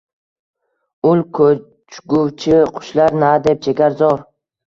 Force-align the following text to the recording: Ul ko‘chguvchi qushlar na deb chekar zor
Ul 1.09 1.19
ko‘chguvchi 1.39 2.57
qushlar 2.79 3.15
na 3.25 3.29
deb 3.49 3.63
chekar 3.67 4.01
zor 4.01 4.27